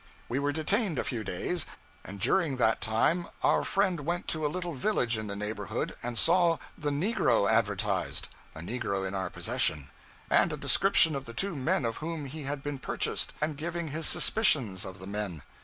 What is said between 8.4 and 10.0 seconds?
(a negro in our possession),